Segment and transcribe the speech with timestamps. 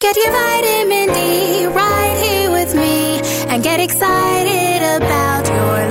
[0.00, 3.20] Get your vitamin D right here with me
[3.52, 5.88] and get excited about your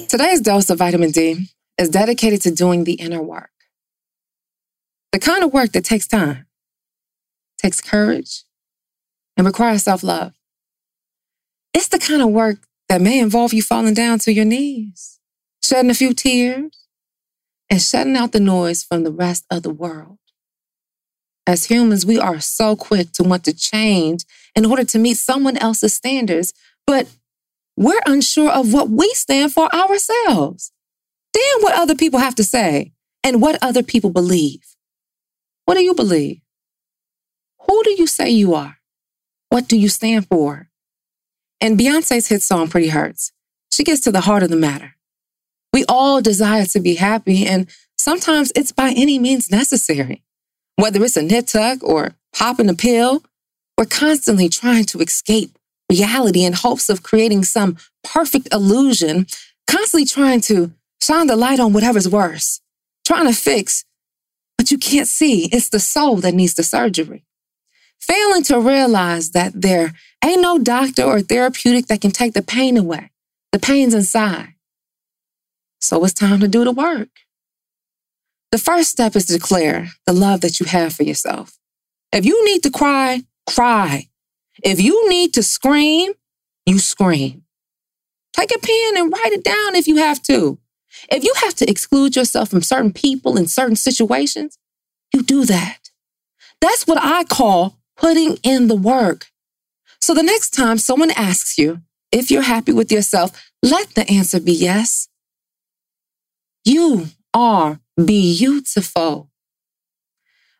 [0.00, 0.08] life.
[0.08, 3.50] Today's dose of vitamin D is dedicated to doing the inner work.
[5.12, 6.46] The kind of work that takes time,
[7.58, 8.44] takes courage,
[9.36, 10.32] and requires self love.
[11.74, 15.20] It's the kind of work that may involve you falling down to your knees,
[15.62, 16.86] shedding a few tears,
[17.68, 20.17] and shutting out the noise from the rest of the world.
[21.48, 25.56] As humans, we are so quick to want to change in order to meet someone
[25.56, 26.52] else's standards,
[26.86, 27.08] but
[27.74, 30.72] we're unsure of what we stand for ourselves.
[31.32, 32.92] Damn what other people have to say
[33.24, 34.60] and what other people believe.
[35.64, 36.42] What do you believe?
[37.66, 38.76] Who do you say you are?
[39.48, 40.68] What do you stand for?
[41.62, 43.32] And Beyonce's hit song, Pretty Hurts,
[43.72, 44.96] she gets to the heart of the matter.
[45.72, 50.24] We all desire to be happy, and sometimes it's by any means necessary.
[50.78, 53.24] Whether it's a nip tuck or popping a pill,
[53.76, 55.58] we're constantly trying to escape
[55.90, 59.26] reality in hopes of creating some perfect illusion,
[59.66, 60.72] constantly trying to
[61.02, 62.60] shine the light on whatever's worse,
[63.04, 63.84] trying to fix,
[64.56, 65.46] but you can't see.
[65.46, 67.24] It's the soul that needs the surgery.
[68.00, 72.76] Failing to realize that there ain't no doctor or therapeutic that can take the pain
[72.76, 73.10] away.
[73.50, 74.54] The pain's inside.
[75.80, 77.08] So it's time to do the work.
[78.50, 81.58] The first step is to declare the love that you have for yourself.
[82.12, 84.08] If you need to cry, cry.
[84.64, 86.12] If you need to scream,
[86.66, 87.44] you scream.
[88.32, 90.58] Take a pen and write it down if you have to.
[91.10, 94.58] If you have to exclude yourself from certain people in certain situations,
[95.12, 95.90] you do that.
[96.60, 99.26] That's what I call putting in the work.
[100.00, 104.40] So the next time someone asks you if you're happy with yourself, let the answer
[104.40, 105.08] be yes.
[106.64, 109.30] You are beautiful.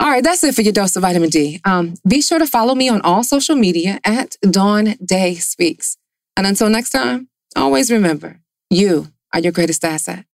[0.00, 1.60] All right, that's it for your dose of vitamin D.
[1.64, 5.96] Um, be sure to follow me on all social media at Dawn Day Speaks.
[6.36, 8.40] And until next time, always remember
[8.70, 10.24] you are your greatest asset.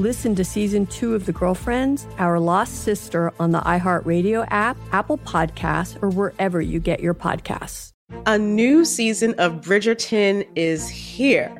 [0.00, 5.18] Listen to season two of The Girlfriends, Our Lost Sister on the iHeartRadio app, Apple
[5.18, 7.92] Podcasts, or wherever you get your podcasts.
[8.24, 11.59] A new season of Bridgerton is here.